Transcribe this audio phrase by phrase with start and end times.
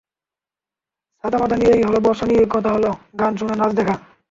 [1.23, 3.95] ছাতা মাথায় নিয়েই হলো বর্ষা নিয়ে কথা বলা, গান শোনা, নাচ দেখা।